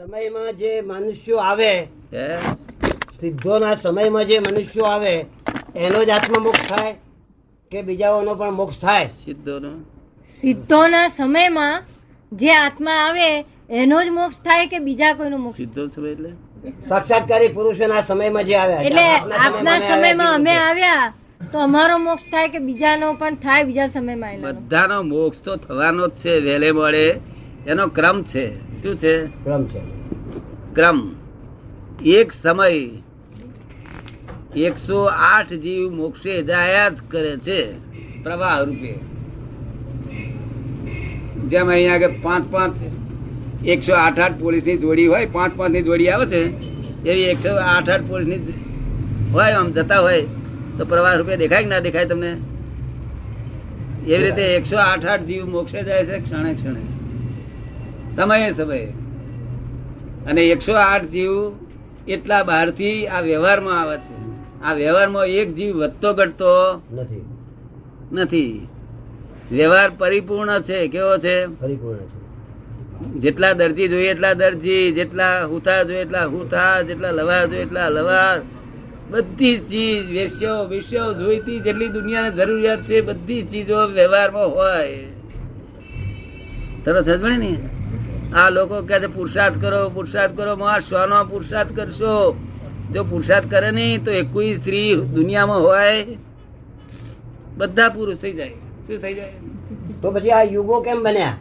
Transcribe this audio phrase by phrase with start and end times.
[0.00, 1.72] સમયમાં જે મનુષ્યો આવે
[3.20, 5.14] સિદ્ધોના સમયમાં જે મનુષ્યો આવે
[5.76, 6.92] એનો જ આત્મા મોક્ષ થાય
[7.72, 9.08] કે બીજાઓનો પણ મોક્ષ થાય?
[9.24, 9.70] સિદ્ધોનો?
[10.30, 11.82] સિદ્ધોના સમયમાં
[12.32, 13.28] જે આત્મા આવે
[13.70, 16.30] એનો જ મોક્ષ થાય કે બીજા કોઈનો મોક્ષ સિદ્ધો સમય એટલે?
[16.88, 19.06] સાક્ષાત્કારી પુરુષોના સમયમાં જે આવ્યા એટલે
[19.38, 24.40] આપના સમયમાં અમે આવ્યા આવ્યા તો અમારો મોક્ષ થાય કે બીજાનો પણ થાય બીજા સમયમાં
[24.46, 27.06] બધાનો મોક્ષ તો થવાનો જ છે વહેલે મળે.
[27.66, 28.52] એનો ક્રમ છે.
[28.82, 29.26] શું છે?
[29.26, 29.80] ક્રમ છે.
[30.74, 31.14] ક્રમ.
[32.06, 32.90] એક સમય
[34.56, 37.72] એકસો આઠ જીવ મોક્ષે જાયા કરે છે
[38.22, 38.94] પ્રવાહ રૂપે.
[41.48, 42.76] જેમ અહીંયા આગળ પાંચ પાંચ
[43.66, 46.42] એકસો આઠ આઠ પોલીસની જોડી હોય પાંચ પાંચની જોડી આવે છે
[47.10, 48.54] એવી એકસો આઠ આઠ પોલીસની
[49.32, 50.22] હોય આમ જતા હોય
[50.78, 52.36] તો પ્રવાહ રૂપે દેખાય કે ના દેખાય તમને?
[54.06, 56.80] એવી રીતે એકસો આઠ આઠ જીવ મોક્ષે જાય છે ક્ષણે ક્ષણે.
[58.16, 58.86] સમયે સમયે.
[60.30, 61.30] અને એકસો આઠ જીવ
[62.08, 64.30] એટલા બહારથી આ વ્યવહારમાં આવે છે.
[64.64, 67.24] આ વ્યવહારમાં એક જીવ વધતો ઘટતો નથી.
[68.12, 68.68] નથી.
[69.52, 71.46] વ્યવહાર પરિપૂર્ણ છે કેવો છે?
[71.46, 72.20] પરિપૂર્ણ છે.
[73.04, 78.40] જેટલા દરજી જોઈએ એટલા દરજી જેટલા હુથાર જોઈએ એટલા હુથાર જેટલા લવાર જોઈએ એટલા લવાર.
[79.10, 85.06] બધી ચીજ વેશ્યો વિશ્યો જોઈતી જેટલી દુનિયાને જરૂરિયાત છે બધી ચીજો વ્યવહારમાં હોય.
[86.84, 87.79] તરસ સમજે ને?
[88.36, 92.36] આ લોકો કહે છે પુરુષાર્થ કરો પુરુષાર્થ કરો માં શ્વાનો પુરુષાર્થ કરશો.
[92.92, 96.04] જો પુરુષાર્થ કરે નહીં તો એકવીસ સ્ત્રી દુનિયામાં હોય.
[97.56, 98.48] બધા પુરુષ થઈ જાય.
[98.86, 99.32] શું થઈ જાય?
[100.02, 101.36] તો પછી આ યુગો કેમ બન્યા?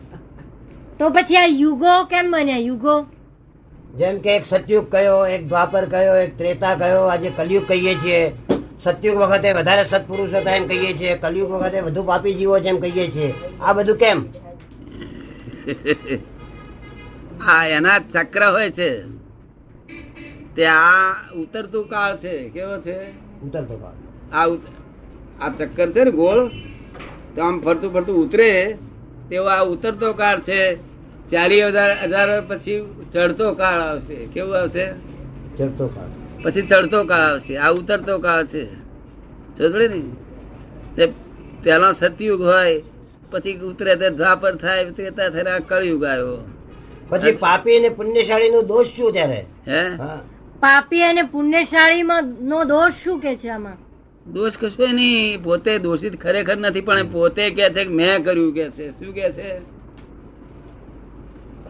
[1.00, 3.06] તો પછી આ યુગો કેમ બન્યા યુગો?
[3.98, 8.32] જેમ કે એક સતયુગ કયો એક દ્વાપર કયો એક ત્રેતા કયો આજે કલયુગ કહીએ છીએ.
[8.82, 11.18] સતયુગ વખતે વધારે સત્પુરુષો હતા એમ કહીએ છીએ.
[11.18, 13.34] કલયુગ વખતે વધુ પાપી જીવો છે એમ કહીએ છીએ.
[13.62, 14.28] આ બધું કેમ?
[17.48, 19.02] આ એના ચક્ર હોય છે.
[20.56, 23.10] તે આ ઉતરતું કાળ છે કેવો છે?
[23.42, 23.94] ઉતરતો કાળ.
[24.34, 24.46] આ
[25.42, 26.50] આ ચક્કર છે ને ગોળ?
[27.36, 28.78] તો આમ ફરતું ફરતું ઉતરે.
[29.30, 30.76] તેવો આ ઉતરતો કાળ છે.
[31.30, 34.16] ચાલી હજાર હજાર પછી ચડતો કાળ આવશે.
[34.16, 34.92] કેવું આવશે?
[35.58, 36.44] ચડતો કાળ.
[36.44, 37.58] પછી ચડતો કાળ આવશે.
[37.58, 38.74] આ ઉતરતો કાળ છે.
[39.58, 40.02] જોડે ને?
[40.96, 41.14] તે
[41.64, 42.82] પેલો સતયુગ હોય
[43.32, 46.59] પછી ઉતરે તે દ્વાપર થાય ત્રેતા થઈને આ કળયુગ આવ્યો.
[47.10, 49.46] પછી પાપી અને પુણ્યશાળી નો દોષ શું ત્યારે?
[49.68, 49.96] હે?
[50.60, 53.78] પાપી અને પુણ્યશાળીમાં નો દોષ શું કે છે આમાં?
[54.34, 55.44] દોષ કશું નહીં.
[55.44, 58.92] પોતે દોષિત ખરેખર નથી પણ પોતે કે છે કે મેં કર્યું કે છે.
[58.92, 59.60] શું કે છે?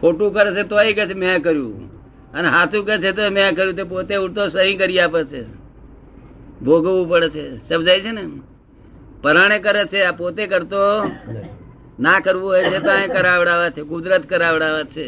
[0.00, 1.92] ખોટું કરે છે તોય કે છે મેં કર્યું.
[2.32, 3.74] અને સાચું કે છે તો મેં કર્યું.
[3.74, 5.44] તે પોતે ઉડતો સહી કરી આપે છે.
[6.62, 7.68] ભોગવવું પડે છે.
[7.68, 8.28] સમજાય છે ને?
[9.22, 10.76] પરાણે કરે છે આ પોતે કરતો
[12.00, 15.06] ના કરવું હોય છે તો અહીં કરાવડાવે છે, કુદરત કરાવડાવે છે.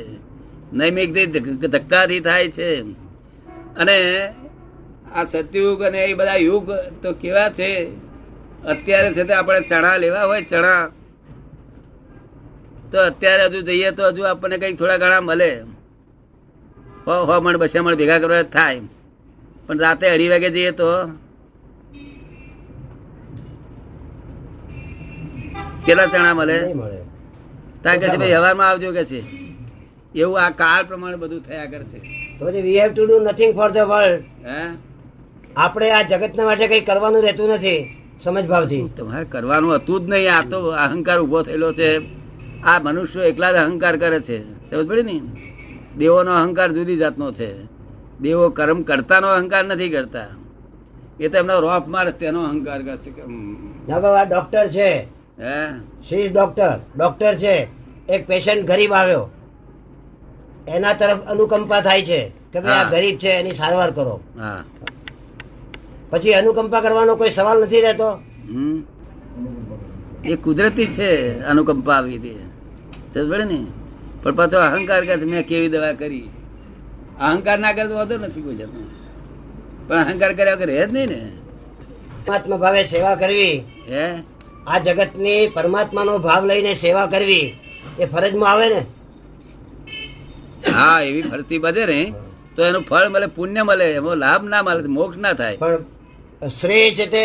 [0.73, 1.13] નૈમિક
[1.61, 2.83] ધક્કાથી થાય છે.
[3.77, 4.27] અને
[5.15, 6.71] આ સતયુગ અને એ બધા યુગ
[7.03, 7.91] તો કેવા છે?
[8.65, 10.91] અત્યારે છે તે આપણે ચણા લેવા હોય, ચણા.
[12.93, 15.61] તો અત્યારે હજુ જઈએ તો હજુ આપણને કંઈક થોડા ઘણા મળે.
[17.07, 18.81] હો હો મણ બસે મણ ભેગા કરવા થાય.
[19.67, 20.85] પણ રાતે અઢી વાગે જઈએ તો
[25.87, 26.63] કેટલા ચણા મળે?
[26.63, 26.97] નહીં મળે.
[27.83, 29.23] ત્યાં કે છે ભાઈ હવારમાં આવજો કે છે?
[30.15, 31.99] એવું આ કાળ પ્રમાણે બધું થયા કરે છે.
[32.39, 34.77] તો પછી we have to do nothing for the world હે?
[35.57, 38.89] આપણે આ જગતના માટે કઈ કરવાનું રહેતું નથી સમજ ભાવથી.
[38.97, 42.01] તમારે કરવાનું હતું જ નહીં આ તો અહંકાર ઊભો થયેલો છે.
[42.65, 44.43] આ મનુષ્યો એકલા જ અહંકાર કરે છે.
[44.71, 45.21] સમજ પડી ને?
[45.99, 47.65] દેવોનો અહંકાર જુદી જાતનો છે.
[48.21, 50.27] દેવો કર્મ કરતાનો અહંકાર નથી કરતા.
[51.21, 53.27] એ તો એમનો રોફ મારે તેનો અહંકાર કરે છે.
[53.89, 55.22] ના બાબા ડોક્ટર છે.
[56.09, 57.57] શી ડોક્ટર ડોક્ટર છે.
[58.09, 59.25] એક પેશન્ટ ગરીબ આવ્યો.
[60.69, 62.21] એના તરફ અનુકંપા થાય છે
[62.53, 64.17] કે ભાઈ આ ગરીબ છે એની સારવાર કરો.
[66.11, 68.11] પછી અનુકંપા કરવાનો કોઈ સવાલ નથી રહેતો?
[70.25, 71.09] એ કુદરતી છે
[71.43, 72.39] અનુકંપા આવી હતી
[73.15, 73.61] સમજે ને?
[74.23, 76.29] પણ પાછો અહંકાર કરે મેં કેવી દવા કરી?
[77.21, 78.81] અહંકાર ના કરે તો વાંધો નથી કોઈ જતો
[79.87, 81.23] પણ અહંકાર કર્યા વગર રહે જ નહીં ને.
[82.27, 83.57] પરમાત્મા ભાવે સેવા કરવી.
[83.89, 84.05] હે?
[84.67, 87.47] આ જગતની પરમાત્માનો ભાવ લઈને સેવા કરવી
[87.99, 88.81] એ ફરજમાં આવે ને?
[90.73, 92.01] હા એવી ફરતી બધે ને.
[92.57, 95.57] તો એનું ફળ મળે પુણ્ય મળે એમાં લાભ ના મળે મોક્ષ ના થાય.
[95.57, 97.23] પણ શ્રેય છે તે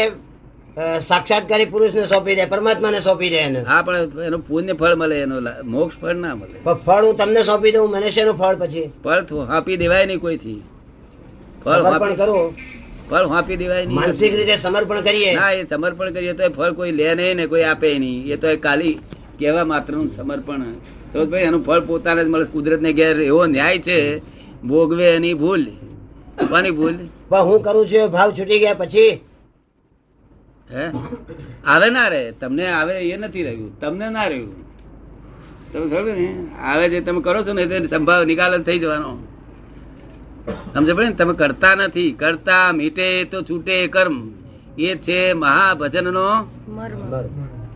[1.01, 3.59] સાક્ષાત્કારી પુરુષને સોંપી દે પરમાત્માને સોંપી દે એને.
[3.63, 6.57] હા પણ એનું પુણ્ય ફળ મળે એનો મોક્ષ ફળ ના મળે.
[6.63, 8.87] પણ ફળ હું તમને સોંપી દઉં મને શેનું ફળ પછી?
[9.03, 10.61] ફળ આપી દેવાય નહીં કોઈથી.
[11.65, 12.53] ફળ પણ કરું.
[13.09, 15.35] ફળ આપી દેવાય માનસિક રીતે સમર્પણ કરીએ.
[15.35, 18.25] ના એ સમર્પણ કરીએ તો ફળ કોઈ લે નહીં ને કોઈ આપે નહીં.
[18.33, 20.63] એ તો કાલી કેવા કહેવા માત્ર સમર્પણ.
[21.25, 22.45] ભાઈ એનું ફળ પોતાને જ મળે.
[22.45, 23.97] કુદરત ને ઘેર એવો ન્યાય છે
[24.63, 25.63] ભોગવે એની ભૂલ.
[26.49, 26.95] કોની ભૂલ?
[27.31, 29.19] હું કરું છું ભાવ છૂટી ગયા પછી.
[30.71, 30.91] હે?
[31.65, 32.31] આવે ના રે.
[32.31, 33.79] તમને આવે એ નથી રહ્યું.
[33.79, 34.51] તમને ના રહ્યું.
[35.73, 36.27] તમે સમજો ને?
[36.61, 39.17] આવે છે તમે કરો છો ને તે સંભાવ નિકાલ થઈ જવાનો.
[40.47, 41.15] સમજ પડે ને?
[41.15, 42.11] તમે કરતા નથી.
[42.11, 44.29] કરતા મીટે તો છૂટે કર્મ.
[44.77, 46.27] એ છે મહાભજનનો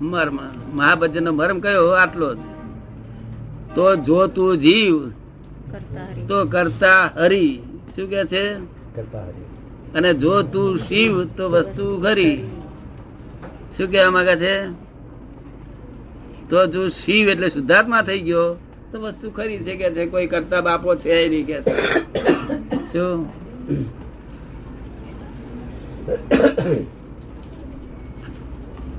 [0.01, 0.39] મર્મ.
[0.73, 1.87] મહાભજન નો મર્મ કયો?
[1.87, 2.37] આટલો જ.
[3.75, 5.09] તો જો તું જીવ
[6.27, 7.59] તો કરતા હરી.
[7.95, 8.53] શું કે છે?
[9.93, 12.37] અને જો તું શિવ તો વસ્તુ ખરી
[13.77, 14.55] શું કેવા માંગે છે?
[16.49, 18.55] તો જો શિવ એટલે શુદ્ધાત્મા થઈ ગયો
[18.91, 21.99] તો વસ્તુ ખરી છે કે છે કોઈ કરતા બાપો છે નહીં કે છે.
[22.93, 23.25] જો.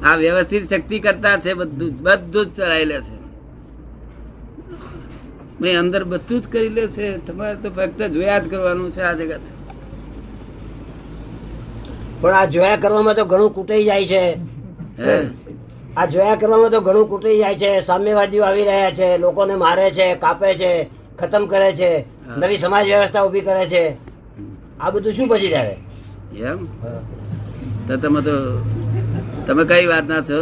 [0.02, 3.22] આ વ્યવસ્થિત શક્તિ કરતા છે બધું જ- બધું જ ચડાઈ છે.
[5.60, 7.18] મેં અંદર બધું જ કરી લે છે.
[7.18, 9.40] તમારે તો ફક્ત જોયા જ કરવાનું છે આ જગત.
[12.20, 14.34] પણ આ જોયા કરવામાં તો ઘણું કૂટાઈ જાય છે.
[14.98, 15.41] હે?
[15.96, 20.06] આ જોયા કરવામાં તો ઘણું કૂટી જાય છે સામ્યવાદીઓ આવી રહ્યા છે લોકોને મારે છે
[20.22, 20.70] કાપે છે
[21.18, 21.90] ખતમ કરે છે
[22.40, 23.84] નવી સમાજ વ્યવસ્થા ઊભી કરે છે.
[24.82, 25.74] આ બધું શું પછી ત્યારે?
[26.50, 26.60] એમ?
[27.88, 28.36] તો તમે તો
[29.46, 30.40] તમે કઈ વાત ના છો?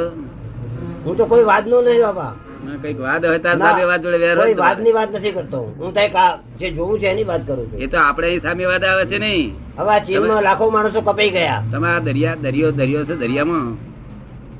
[1.04, 2.32] હું તો કોઈ વાતનો નથી બાપા.
[2.64, 5.10] મને કંઈક વાદ હોય તાર ના, સામે વાત જોડે વેર કોઈ ને વાતની વાત.
[5.14, 5.90] નથી કરતો હું.
[5.98, 7.78] આ જે જોવું છે એની વાત કરું છું.
[7.82, 9.52] એ તો આપણે અહીં સામે વાદ આવે છે નહીં.
[9.78, 11.62] હવે આ ચીનમાં લાખો માણસો કપાઈ ગયા.
[11.72, 13.89] તમે આ દરિયા દરિયો દરિયો છે દરિયામાં?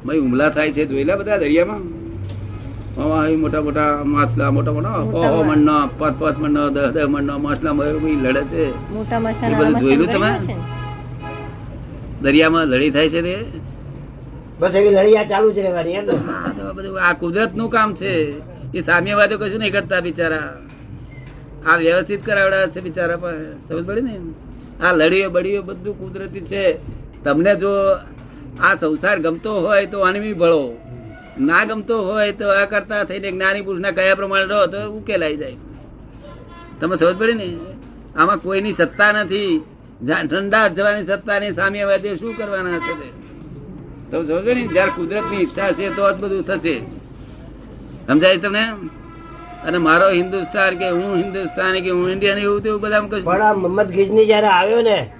[0.05, 1.83] ભાઈ હુમલા થાય છે જોયેલા બધા દરિયામાં.
[3.43, 7.73] મોટા મોટા માછલા મોટા મોટા ઓહો મણનો પાંચ પાંચ મણનો દસ દસ મણનો માછલા
[8.25, 8.65] લડે છે.
[9.51, 10.31] એ બધું જોયેલું તમે?
[12.23, 13.21] દરિયામાં લડી થાય છે
[14.61, 15.49] બસ એવી લડિયા ચાલુ
[16.77, 18.13] બધું આ કુદરતનું કામ છે.
[18.77, 20.49] એ સામ્યવાદો કશું નહીં કરતા બિચારા.
[21.69, 23.47] આ વ્યવસ્થિત કરાવડા છે બિચારા પાસે.
[23.69, 24.15] સમજ પડી ને?
[24.85, 26.65] આ લડીઓ બડીઓ બધું કુદરતી છે.
[27.25, 27.73] તમને જો
[28.63, 30.77] આ સંસાર ગમતો હોય તો અનમી ભળો.
[31.41, 35.57] ના ગમતો હોય તો આ કરતા થઈને જ્ઞાની પુરુષના કયા પ્રમાણે રહો તો ઉકેલાઈ જાય.
[36.81, 37.57] તમે સમજ પડી ને?
[38.17, 39.63] આમાં કોઈની સત્તા નથી.
[40.31, 43.13] ઠંડા જવાની સત્તાની સામ્યવાદીઓ શું કરવાના છે તે?
[44.11, 44.67] તમે સમજો ને?
[44.67, 46.81] જયારે કુદરતની ઈચ્છા છે તો જ બધું થશે.
[48.07, 48.73] સમજાય તમને?
[49.67, 53.85] અને મારો હિન્દુસ્તાન કે હું હિન્દુસ્તાન કે હું ઇન્ડિયન એવું તેવું બધા મત પણ આ
[53.85, 55.13] જયારે આવ્યો ને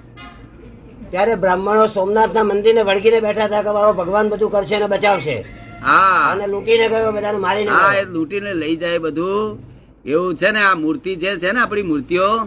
[1.11, 5.45] ત્યારે બ્રાહ્મણો સોમનાથના મંદિરને વળગીને બેઠા હતા કે મારો ભગવાન બધું કરશે અને બચાવશે.
[5.83, 6.31] હા.
[6.31, 9.59] અને લૂંટીને ગયો બધાને મારીને હા એ લૂંટીને લઈ જાય બધું.
[10.05, 12.45] એવું છે ને આ મૂર્તિ જે છે ને આપણી મૂર્તિઓ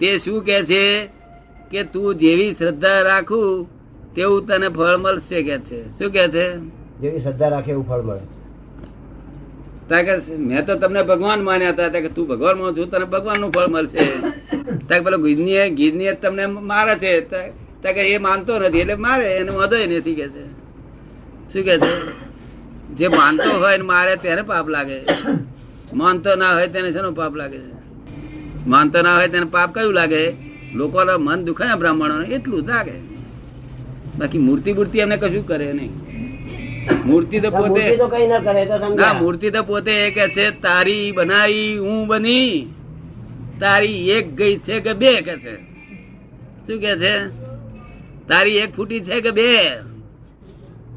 [0.00, 1.08] તે શું કે છે
[1.70, 3.68] કે તું જેવી શ્રદ્ધા રાખું
[4.14, 5.98] તેવું તને ફળ મળશે કે છે.
[5.98, 6.56] શું કે છે?
[7.00, 8.20] જેવી શ્રદ્ધા રાખે એવું ફળ મળે.
[10.36, 11.88] મેં તો તમને ભગવાન માન્યા હતા.
[11.88, 14.04] કે તું ભગવાનમાં છું તને ભગવાનનું ફળ મળશે.
[14.88, 17.59] પેલો ગીજનીએ ગીજનીએ તમને મારે છે.
[17.84, 20.44] એ માનતો નથી એટલે મારે એને વાંધો નથી કે છે.
[21.52, 21.92] શું કે છે?
[22.94, 25.04] જે માનતો હોય ને મારે તેને પાપ લાગે
[25.94, 27.58] માનતો ના હોય તેને શેનો પાપ લાગે
[28.66, 30.32] માનતો ના હોય તેને પાપ કયું લાગે?
[30.74, 32.92] લોકોના મન દુખે ને બ્રાહ્મણો એટલું લાગે.
[34.18, 35.92] બાકી મૂર્તિ મૂર્તિ એમને કશું કરે નહીં.
[37.06, 37.98] મૂર્તિ તો પોતે
[38.94, 42.66] ના મૂર્તિ તો પોતે એ કે છે તારી બનાવી હું બની.
[43.60, 45.54] તારી એક ગઈ છે કે બે કે છે.
[46.66, 47.39] શું કે છે?
[48.30, 49.48] તારી એક ફૂટી છે કે બે?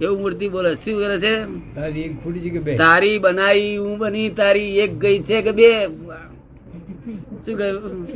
[0.03, 0.71] એવું મૂર્તિ બોલે?
[0.83, 1.33] શું કરે છે?
[1.77, 2.73] તારી એક ફૂટી છે કે બે?
[2.83, 5.69] તારી બનાવી હું બની તારી એક ગઈ છે કે બે?
[7.43, 8.07] શું કહ્યું?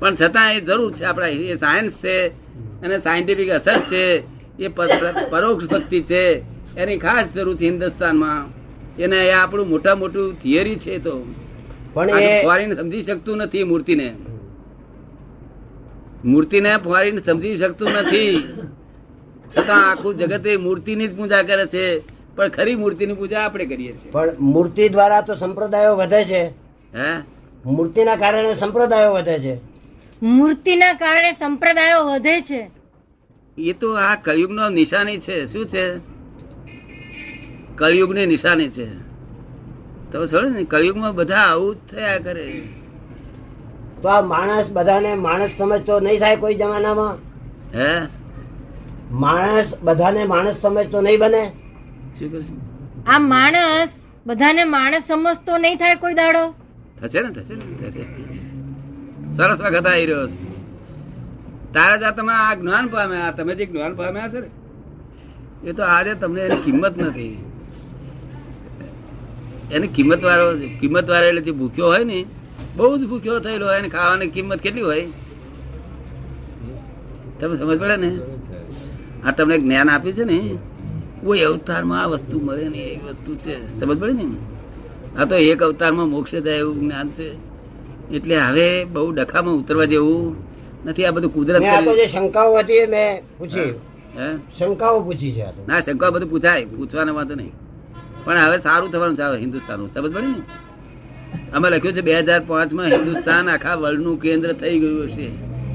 [0.00, 2.16] પણ છતાં એ જરૂર છે આપણા એ સાયન્સ છે
[2.84, 4.02] અને સાયન્ટિફિક અસર છે
[4.64, 4.68] એ
[5.32, 6.22] પરોક્ષ ભક્તિ છે
[6.80, 8.40] એની ખાસ જરૂર છે હિન્દુસ્તાનમાં.
[9.04, 11.14] એને એ આપણું મોટા મોટું થિયરી છે તો.
[11.94, 14.08] પણ એ ફોરેન સમજી શકતું નથી મૂર્તિને.
[16.24, 18.48] મૂર્તિને ફોરેન સમજી શકતું નથી.
[19.58, 22.00] છતાં આખું જગત એ મૂર્તિની જ પૂજા કરે છે
[22.36, 24.10] પણ ખરી મૂર્તિની પૂજા આપણે કરીએ છીએ.
[24.10, 26.42] પણ મૂર્તિ દ્વારા તો સંપ્રદાયો વધે છે.
[26.94, 27.22] હે?
[27.66, 29.60] મૂર્તિના કારણે સંપ્રદાયો વધે છે.
[30.22, 32.70] મૂર્તિના કારણે સંપ્રદાયો વધે છે.
[33.58, 35.46] એ તો આ કળિયુગનો નિશાની છે.
[35.46, 35.98] શું છે?
[37.76, 38.86] કળિયુગની નિશાની છે.
[40.12, 42.62] તો સર ને કળિયુગમાં બધા આવું જ થયા કરે.
[44.02, 47.16] તો આ માણસ બધાને માણસ સમજતો નહીં થાય કોઈ જમાનામાં?
[47.74, 47.90] હે?
[49.10, 51.44] માણસ બધાને માણસ સમજતો નહીં બને?
[53.06, 53.90] આ માણસ
[54.26, 56.54] બધાને માણસ સમજતો નહીં થાય કોઈ દાડો?
[57.00, 58.02] થશે ને થશે ને થશે.
[59.36, 60.36] સરસ વખત આવી રહ્યો છે.
[61.74, 64.48] તારા જાતમાં આ તમે આ જ્ઞાન પામ્યા તમે જે જ્ઞાન પામ્યા છે ને
[65.64, 67.34] એ તો આજે તમને એની કિંમત નથી.
[69.72, 70.46] એની કિંમત વાળો
[70.80, 72.26] કિંમત વાળો એટલે જે ભૂખ્યો હોય ને
[72.76, 75.08] બહુ જ ભૂખ્યો થયેલો હોય ખાવાની કિંમત કેટલી હોય?
[77.40, 78.18] તમે સમજ પડે ને?
[79.26, 80.58] આ તમને જ્ઞાન આપ્યું છે ને?
[81.24, 83.80] કોઈ અવતારમાં આ વસ્તુ મળે ને એ વસ્તુ છે.
[83.80, 84.26] સમજ પડે ને?
[85.18, 87.32] આ તો એક અવતારમાં મોક્ષ થાય એવું જ્ઞાન છે.
[88.12, 90.36] એટલે હવે બહુ ડખામાં ઉતરવા જેવું
[90.86, 91.04] નથી.
[91.04, 93.74] આ બધું કુદરત જે શંકાઓ હતી મેં પૂછી.
[94.18, 94.36] હે?
[94.58, 96.64] શંકાઓ પૂછી છે ના શંકા બધું પૂછાય.
[96.64, 97.52] પૂછવાનો વાંધો નહીં.
[98.24, 100.34] પણ હવે સારું થવાનું છે હવે હિન્દુસ્તાનનું સમજ પડે ને?
[101.54, 105.28] અમે લખ્યું છે બે હજાર પાંચમાં હિન્દુસ્તાન આખા વર્લ્ડનું કેન્દ્ર થઈ ગયું હશે.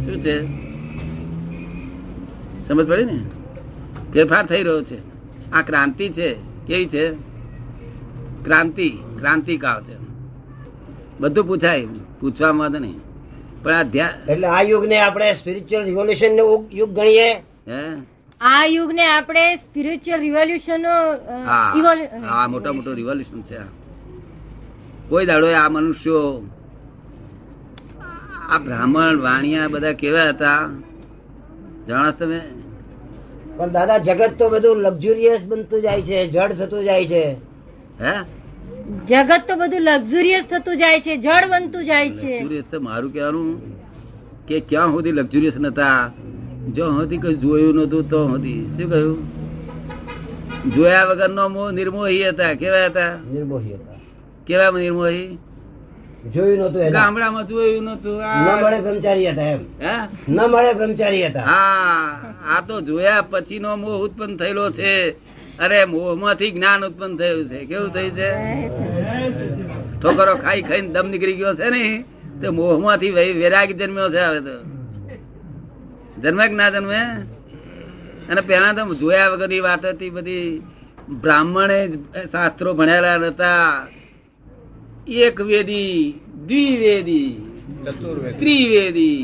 [0.06, 0.36] શું છે?
[2.68, 3.20] સમજ પડી ને?
[4.14, 4.98] ફેરફાર થઈ રહ્યો છે.
[5.52, 6.36] આ ક્રાંતિ છે.
[6.68, 7.12] કેવી છે?
[8.44, 9.98] ક્રાંતિ ક્રાંતિકાળ છે.
[11.20, 11.88] બધું પૂછાય.
[12.20, 13.00] પૂછવામાં તો નહીં.
[13.64, 17.34] પણ આ ધ્યાન એટલે આ યુગને આપણે સ્પિરિચ્યુઅલ રિવોલ્યુશન નો યુગ ગણીએ?
[17.68, 17.82] હે?
[18.42, 20.90] આ યુગ ને આપણે સ્પિરિચ્યુઅલ રિવોલ્યુશન નો
[21.46, 22.48] હા.
[22.48, 23.66] મોટા મોટો રિવોલ્યુશન છે આ.
[25.10, 26.44] કોઈ દાડો આ મનુષ્યો
[28.50, 30.70] આ બ્રાહ્મણ વાણિયા બધા કેવા હતા?
[31.88, 32.42] જાણો તમે?
[33.58, 37.34] પણ દાદા જગત તો બધું લક્ઝુરિયસ બનતું જાય છે જડ થતું જાય છે.
[38.02, 38.14] હે?
[39.08, 42.36] જગત તો બધું લક્ઝુરિયસ થતું જાય છે જડ બનતું જાય છે.
[42.36, 43.78] લક્ઝુરિયસ તો મારું કહેવાનું
[44.48, 46.12] કે ક્યાં સુધી લક્ઝુરિયસ નતા?
[46.74, 48.66] જો સુધી કઈ જોયું નતું તો સુધી.
[48.78, 49.18] શું કહ્યું?
[50.72, 53.16] જોયા વગરનો મોહ નિર્મોહી હતા કેવા હતા?
[53.34, 53.97] નિર્મોહી હતા.
[54.48, 55.38] કેવા નિર્મોહી
[56.34, 59.60] જોયું નતું ગામડામાં જોયું નતું ન મળે બ્રહ્મચારી હતા એમ.
[59.82, 59.96] હે?
[60.28, 61.42] ન મળે બ્રહ્મચારી હતા.
[61.42, 65.12] હા આ તો જોયા પછીનો મોહ ઉત્પન્ન થયેલો છે.
[65.60, 67.66] અરે મોહમાંથી જ્ઞાન ઉત્પન્ન થયું છે.
[67.66, 68.30] કેવું થયું છે?
[70.02, 72.04] ઠોકરો ખાઈ ખાઈને દમ નીકળી ગયો છે ને?
[72.42, 74.56] તે મોહમાંથી વૈરાગ જન્મ્યો છે હવે તો.
[76.22, 77.00] જન્મે કે ના જન્મે
[78.30, 80.62] અને પેલા તો જોયા વગરની વાત હતી બધી.
[81.10, 81.80] બ્રાહ્મણે
[82.32, 83.88] શાસ્ત્રો ભણેલા નતા.
[85.08, 87.30] એક વેદી દ્વિવેદી
[88.40, 89.20] ત્રિવેદી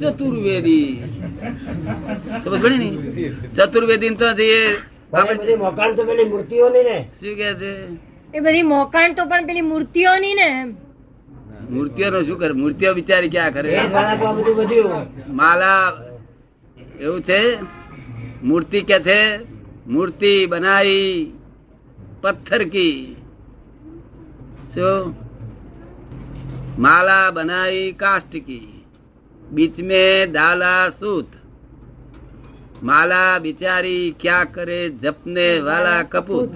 [0.00, 1.02] ચતુર્વેદી.
[2.42, 2.88] સમજ પડી ને?
[3.56, 4.50] ચતુર્વેદી તો જે
[5.56, 7.72] મોકાણ તો પેલી મૂર્તિઓની ને શું કે છે?
[8.34, 10.50] એ બધી મોકાણ તો પણ પેલી મૂર્તિઓની ને
[11.70, 12.52] મૂર્તિઓ નો શું કરે?
[12.52, 13.70] મૂર્તિઓ બિચારી ક્યાં કરે?
[15.28, 15.84] માલા
[17.00, 17.40] એવું છે?
[18.42, 19.20] મૂર્તિ કે છે?
[19.86, 21.32] મૂર્તિ બનાવી
[22.22, 23.16] પથ્થર કી.
[24.74, 25.19] શું?
[26.77, 28.59] माला बनाई काष्ट की
[29.47, 31.29] बीच में डाला सूत
[32.83, 36.49] माला बिचारी क्या करे जपने वाला कपूत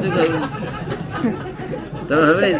[0.00, 0.40] શું કહ્યું
[2.08, 2.50] તો હવે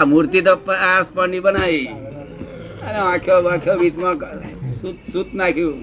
[0.00, 0.54] આ મૂર્તિ તો
[0.88, 1.86] આસપાસની બનાવી
[2.86, 4.16] અને આંખો વાંખો બીચમાં
[4.80, 5.82] સૂત સૂત નાખ્યું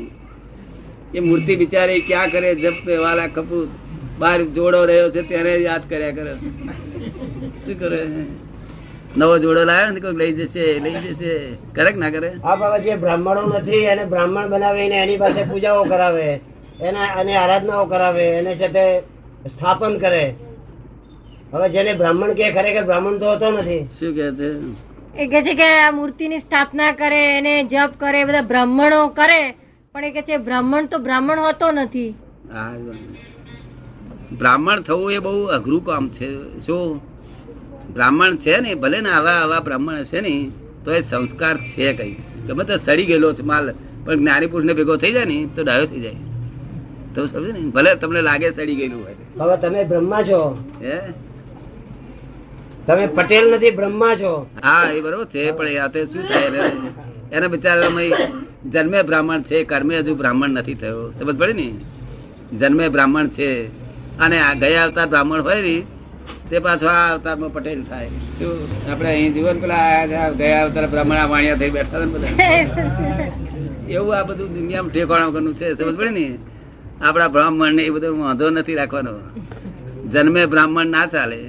[1.16, 3.70] એ મૂર્તિ બિચારી ક્યાં કરે જપને વાલા કપૂત
[4.22, 6.50] બાર જોડો રહ્યો છે તેને યાદ કર્યા કરે છે.
[7.67, 8.01] શું કરે?
[9.17, 11.33] નવો જોડો લાવ્યો ને કોઈ લઈ જશે લઈ જશે.
[11.75, 12.29] કરે કે ના કરે?
[12.45, 16.27] હા બાબા જે બ્રાહ્મણો નથી એને બ્રાહ્મણ બનાવીને એની પાસે પૂજાઓ કરાવે
[16.81, 18.85] એના અને આરાધનાઓ કરાવે એને છે તે
[19.49, 20.25] સ્થાપન કરે.
[21.53, 23.83] હવે જેને બ્રાહ્મણ કે ખરેખર બ્રાહ્મણ તો હોતો નથી.
[23.99, 24.51] શું કે છે?
[25.23, 29.43] એ કે છે કે આ મૂર્તિની સ્થાપના કરે એને જપ કરે બધા બ્રાહ્મણો કરે
[29.95, 32.15] પણ એ કે છે બ્રાહ્મણ તો બ્રાહ્મણ હોતો નથી.
[34.33, 36.29] બ્રાહ્મણ થવું એ બહુ અઘરું કામ છે.
[36.61, 37.16] શું?
[37.97, 40.51] બ્રાહ્મણ છે ને ભલે ને આવા આવા બ્રાહ્મણ હશે ને
[40.85, 42.17] તો એ સંસ્કાર છે કઈ.
[42.47, 43.75] ગમે તો સડી ગયેલો છે માલ
[44.05, 46.17] પણ જ્ઞાની પુરુષ ને ભેગો થઈ જાય ને તો ડાયો થઈ જાય.
[47.15, 47.61] તો સમજે ને?
[47.61, 49.15] ભલે તમને લાગે સડી ગયેલું હોય.
[49.41, 50.41] હવે તમે બ્રહ્મા છો.
[50.83, 51.01] હે?
[52.87, 54.47] તમે પટેલ નથી બ્રહ્મા છો.
[54.65, 56.51] હા એ બરોબર છે પણ આ તો શું થાય
[57.33, 57.87] એને બિચારા
[58.67, 61.11] જન્મે બ્રાહ્મણ છે કર્મે હજુ બ્રાહ્મણ નથી થયો.
[61.11, 61.69] સમજ પડે ને?
[62.59, 63.51] જન્મે બ્રાહ્મણ છે.
[64.19, 65.83] અને આ ગયા અવતાર બ્રાહ્મણ હોય ને
[66.51, 68.09] તે પાછો આ અવતારમાં પટેલ થાય.
[68.39, 68.55] શું?
[68.91, 72.29] આપણે અહીં જીવન પેલા ગયા અવતાર બ્રાહ્મણ વાણિયા થઈ બેઠા બધા.
[73.89, 76.27] એવું આ બધું દુનિયામાં ઠેકાણા વગરનું છે, સમજ પડે ને?
[77.01, 79.15] આપણા બ્રાહ્મણ ને એ બધો વાંધો નથી રાખવાનો.
[80.13, 81.41] જન્મે બ્રાહ્મણ ના ચાલે,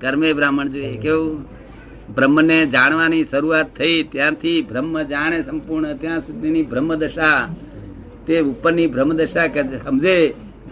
[0.00, 0.96] કર્મે બ્રાહ્મણ જોઈએ.
[0.96, 1.56] કેવું?
[2.14, 7.38] બ્રહ્મને જાણવાની શરૂઆત થઈ ત્યાંથી બ્રહ્મ જાણે સંપૂર્ણ, ત્યાં સુધીની બ્રહ્મ દશા
[8.26, 9.46] તે ઉપરની બ્રહ્મ દશા
[9.84, 10.16] સમજે,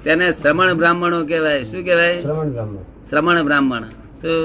[0.04, 1.64] તેને શ્રમણ બ્રાહ્મણો કહેવાય.
[1.64, 2.23] શું કહેવાય?
[2.23, 2.94] શ્રમણ બ્રાહ્મણ.
[3.08, 3.86] શ્રમણ બ્રાહ્મણ
[4.20, 4.38] શું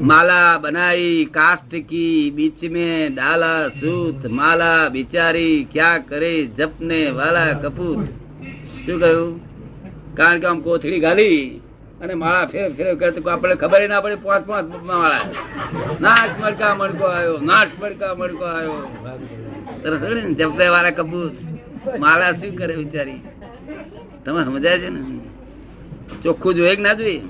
[0.00, 8.02] माला बनाई काष्ट की बीच में डाला सूत माला बिचारी क्या करे जपने वाला कपूत
[8.76, 9.28] શું કહ્યું
[10.14, 11.38] કારણ કે આમ કોથળી ગાલી
[12.00, 15.24] અને માળા ફેર ફેર કરતો આપણે ખબર ના પડે પાંચ પાંચ માળા
[16.00, 18.76] નાશ મડકા મડકો આવ્યો નાશ મડકા મડકો આવ્યો
[19.80, 21.34] તરત ખબર ને જપને વાળા કપૂત
[21.98, 23.20] માળા શું કરે બિચારી
[24.22, 25.00] તમે સમજાય છે ને
[26.23, 27.21] ચોખ્ખું જોઈએ કે ના જોઈએ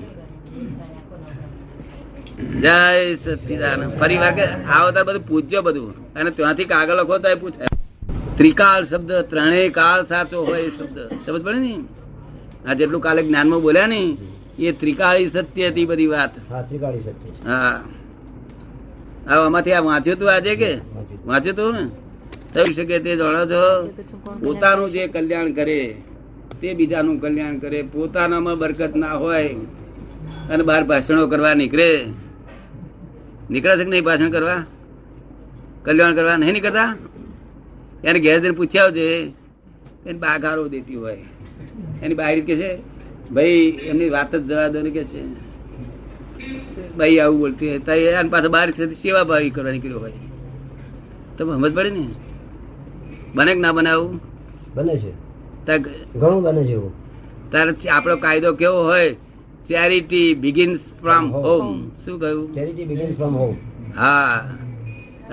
[2.62, 2.76] જય
[3.22, 5.94] સચિદાન ફરી વાર કે આવો તાર બધું પૂજ્ય બધું.
[6.18, 7.70] અને ત્યાંથી કાગળ લખો તો પૂછાય
[8.38, 10.98] ત્રિકાળ શબ્દ ત્રણેય કાળ સાચો હોય શબ્દ.
[11.24, 11.74] સમજ પડે ને?
[12.68, 14.00] આ જેટલું કાલે જ્ઞાનમાં બોલ્યા ને
[14.58, 16.32] એ ત્રિકાળી સત્ય હતી બધી વાત.
[17.48, 17.74] હા
[19.26, 20.72] હવે આમાંથી આ વાંચ્યું તું આજે કે?
[21.26, 21.56] વાંચ્યું.
[21.58, 21.84] તું ને?
[22.54, 23.62] થઈ શકે તે જાણો છો.
[24.42, 25.78] પોતાનું જે કલ્યાણ કરે
[26.62, 27.82] તે બીજાનું કલ્યાણ કરે.
[27.82, 29.48] પોતાનામાં બરકત ના હોય
[30.50, 32.04] અને બહાર ભાષણો કરવા નીકળે.
[33.50, 34.64] નીકળે છે કે નહીં ભાષણ કરવા?
[35.82, 36.96] કલ્યાણ કરવા નહીં નીકળતા?
[38.04, 39.32] એને ઘેર પૂછ્યા આવજે.
[40.06, 41.24] એને બાગારો દેતી હોય.
[42.02, 42.78] એની બહાર કે છે,
[43.30, 45.24] ભાઈ, એમની વાત જ જવા દો ને, કે છે.
[46.96, 47.78] ભાઈ આવું બોલતી હોય.
[47.78, 50.12] તો એને પાછો બહાર છે સેવા ભાવી કરવા નીકળ્યો હોય.
[51.38, 52.08] તો સમજ પડે ને?
[53.34, 54.20] બને કે ના બને આવું?
[54.74, 55.31] બને છે.
[55.66, 56.92] ઘણું બને છે એવું
[57.92, 59.16] આપણો કાયદો કેવો હોય?
[59.66, 62.54] ચેરિટી બિગિન્સ ફ્રોમ હોમ શું કહ્યું?
[62.54, 63.54] ચેરિટી બિગિન્સ ફ્રોમ હોમ
[63.96, 64.50] હા.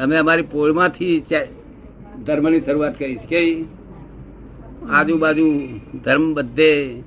[0.01, 1.23] અમે અમારી પોળમાંથી
[2.25, 3.65] ધર્મની શરૂઆત કરી છે કેવી
[4.89, 5.45] આજુબાજુ
[6.05, 7.01] ધર્મ બધે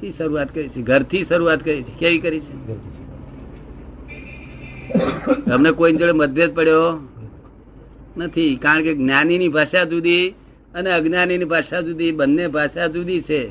[0.00, 2.54] થી શરૂઆત કરી છે ઘરથી શરૂઆત કરી છે કેવી કરી છે
[5.52, 6.98] અમને કોઈ જોડે મતભેદ પડ્યો?
[8.16, 8.56] નથી.
[8.56, 10.34] કારણ કે જ્ઞાનીની ભાષા જુદી
[10.74, 13.48] અને અજ્ઞાનીની ભાષા જુદી બંને ભાષા જુદી છે.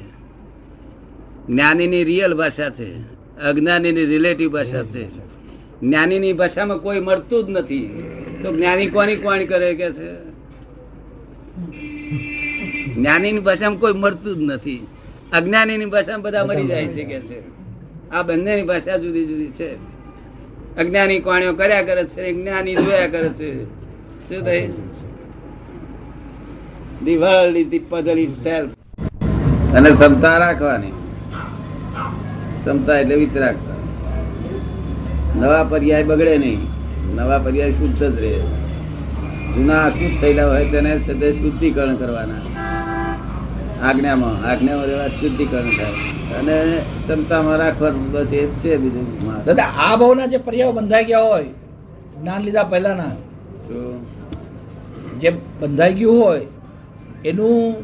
[1.48, 2.94] જ્ઞાનીની રિયલ ભાષા છે
[3.42, 5.10] અજ્ઞાનીની રિલેટિવ ભાષા છે.
[5.82, 8.04] જ્ઞાનીની ભાષામાં કોઈ મળતું જ નથી.
[8.44, 10.14] તો જ્ઞાની કોની કોણી કરે કે છે?
[12.96, 14.88] જ્ઞાનીની ભાષામાં કોઈ મળતું જ નથી.
[15.34, 17.58] અજ્ઞાનીની ભાષામાં બધા મરી જાય છે કે છે.
[18.10, 19.76] આ બંનેની ભાષા જુદી જુદી છે.
[20.78, 23.66] અજ્ઞાની કોણીઓ કર્યા કરે છે જ્ઞાની જોયા કરે છે.
[24.30, 24.70] શું થાય?
[27.06, 28.72] The world is the puzzle itself.
[29.75, 30.94] અને ક્ષમતા રાખવાની.
[32.63, 33.56] ક્ષમતા એટલે વિતરાગ
[35.36, 36.60] નવા પર્યાય બગડે નહીં.
[37.16, 38.34] નવા પર્યાય શુદ્ધ જ રહે.
[39.56, 42.42] જૂના અશુદ્ધ થયેલા હોય તેને સદે શુદ્ધિકરણ કરવાના.
[43.83, 46.18] આજ્ઞામાં આજ્ઞામાં રહેવા શુદ્ધિકરણ થાય.
[46.40, 46.57] અને
[46.98, 49.05] ક્ષમતામાં રાખવાનું બસ એ જ છે બીજું
[49.46, 51.46] દાદા આ ભાવના જે પર્યાયો બંધાઈ ગયા હોય
[52.22, 53.16] જ્ઞાન લીધા પહેલાના
[53.68, 53.79] તો
[55.22, 55.29] જે
[55.60, 56.46] બંધાઈ ગયું હોય
[57.25, 57.75] એનું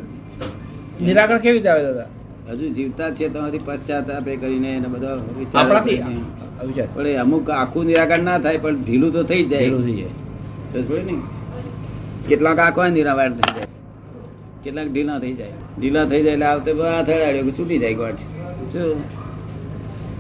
[1.06, 2.06] નિરાકરણ કેવી રીતે આવે દાદા?
[2.50, 5.18] હજુ જીવતા છે તો પશ્ચાતાપ એ કરીને એને બધા
[6.94, 9.62] પણ અમુક આખું નિરાકરણ ના થાય પણ ઢીલું તો થઈ જાય.
[9.62, 11.04] ઢીલું થઈ જાય.
[11.04, 11.14] ને?
[12.28, 13.68] કેટલાક આખો નિરાકરણ થઈ જાય.
[14.64, 15.50] કેટલાક ઢીલા થઈ જાય.
[15.80, 18.12] ઢીલા થઈ જાય એટલે આવતે બધા અથડાડ્યો છૂટી જાય ગોળ
[18.72, 19.04] શું?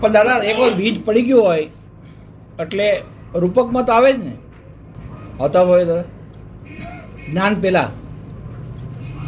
[0.01, 1.69] પણ દાદા એક વાર બીજ પડી ગયું હોય
[2.59, 3.01] એટલે
[3.35, 4.31] રૂપકમાં તો આવે જ ને.
[5.39, 6.01] આવતા હોય દાદા
[7.29, 7.89] જ્ઞાન પેલા.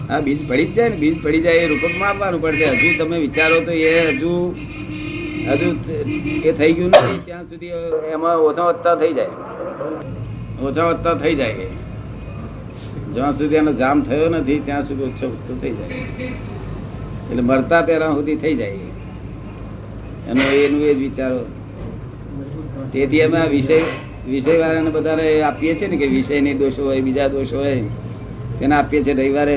[0.09, 3.17] હા, બીજ પડી જ જાય ને, બીજ પડી જાય એ રૂપકમાં આપવાનું પડશે હજુ તમે
[3.25, 4.33] વિચારો તો એ હજુ
[5.47, 5.67] હજુ
[6.49, 7.73] એ થઈ ગયું નથી, ત્યાં સુધી
[8.13, 9.33] એમાં ઓછા વધતા થઈ જાય.
[10.67, 11.67] ઓછા વધતા થઈ જાય
[13.13, 15.97] જ્યાં સુધી એનો જામ થયો નથી, ત્યાં સુધી ઓછો વધતો થઈ જાય.
[17.29, 18.79] એટલે મરતા પહેલા સુધી થઈ જાય
[20.29, 21.41] એનો એનું એ જ વિચારો.
[22.93, 23.77] તેથી અમે આ વિષય
[24.27, 27.83] વિષય વાળાને બધાને આપીએ છીએ ને કે વિષયની દોષો હોય, બીજા દોષો હોય,
[28.59, 29.15] તેને આપીએ છીએ.
[29.19, 29.55] રવિવારે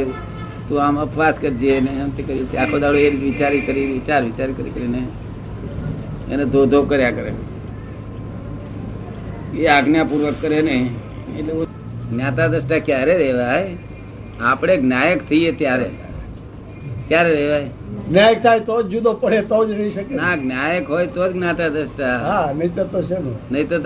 [0.69, 4.49] તું આમ અપવાસ કરજે ને એમ તે કરી આખો દાડો એ વિચારી કરી વિચાર વિચાર
[4.53, 5.03] કરી કરીને
[6.33, 7.33] એને ધોધો કર્યા કરે.
[9.57, 10.77] એ આજ્ઞાપૂર્વક કરે ને
[11.39, 11.53] એટલે
[12.11, 13.67] જ્ઞાતા દ્રષ્ટા ક્યારે રહેવાય
[14.41, 15.89] આપણે જ્ઞાયક થઈએ ત્યારે.
[17.09, 17.69] ક્યારે રહેવાય
[18.09, 20.15] જ્ઞાયક થાય તો જ જુદો પડે તો જ રહી શકે.
[20.15, 23.77] ના જ્ઞાયક હોય તો જ જ્ઞાતા દ્રષ્ટા હા નહીં તો છે ને નહીં તો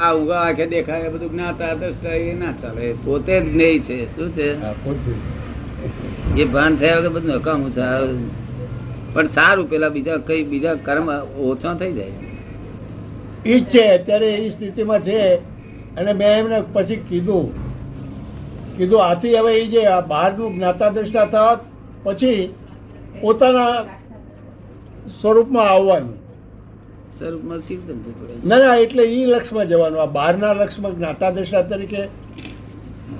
[0.00, 2.92] આ ઉગા આંખે દેખાય બધું જ્ઞાતા દ્રષ્ટા એ ના ચાલે.
[3.04, 3.98] પોતે જ જ્ઞેય છે.
[4.16, 4.48] શું છે?
[4.60, 5.45] હા, પોતે.
[6.36, 7.82] એ ભાન થયા વગર બધું નકામું છે
[9.14, 12.12] પણ સારું પેલા બીજા કઈ બીજા કર્મ ઓછા થઈ જાય.
[13.46, 15.34] ઈ જ છે અત્યારે એ સ્થિતિમાં છે.
[15.96, 17.66] અને મેં એમને પછી કીધું.
[18.76, 21.60] કીધું આથી હવે એ જે આ બહારનું જ્ઞાતા દ્રષ્ટા થવા
[22.02, 22.54] પછી
[23.20, 23.82] પોતાના
[25.20, 26.14] સ્વરૂપમાં આવવાનું.
[27.18, 27.90] સ્વરૂપમાં સિદ્ધ.
[28.46, 30.02] ના ના એટલે એ લક્ષમાં જવાનું.
[30.02, 32.02] આ બહારના લક્ષમાં જ્ઞાતા દ્રષ્ટા તરીકે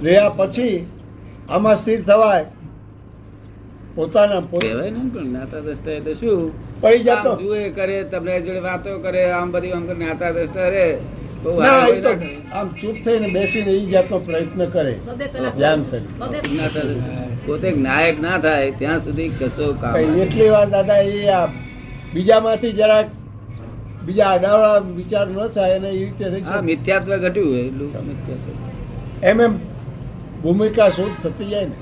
[0.03, 0.87] રહ્યા પછી
[1.49, 2.47] આમાં સ્થિર થવાય.
[3.97, 6.53] પોતાના કહેવાય ને પણ જ્ઞાતા દ્રષ્ટા એટલે શું?
[6.81, 7.33] પડી જતો.
[7.37, 10.87] જુએ કરે તમને જોડે વાતો કરે આમ બધી આમ કરે, દ્રષ્ટા રે.
[11.43, 12.39] બહુ ના હારું એ તો ના કરે.
[12.53, 14.95] આમ ચૂપ થઈને બેસીને એ જાતનો પ્રયત્ન કરે.
[15.57, 17.03] ધ્યાન કરી.
[17.47, 21.47] પોતે નાયક ના થાય ત્યાં સુધી કશો કામ એટલી વાર દાદા એ આ
[22.15, 23.07] બીજામાંથી જરાક
[24.03, 26.67] બીજા આડાવાળા વિચાર ન થાય અને એ રીતે રહી હા શકે.
[26.67, 28.49] મિથ્યાત્વ ઘટ્યું હોય એટલું મિથ્યાત્વ.
[29.23, 29.53] એમ એમ
[30.43, 31.77] ભૂમિકા શુદ્ધ થતી જાય ને.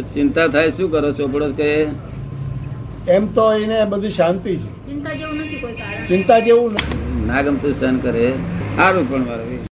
[0.00, 1.86] ચિંતા થાય શું કરો ચોપડો કે
[3.08, 4.86] એમ તો એને બધી શાંતિ છે.
[4.86, 5.72] ચિંતા જેવું નથી કોઈ
[6.08, 8.32] ચિંતા જેવું નાગમ ના ગમતું સહન કરે
[8.76, 9.64] સારું પણ મારે.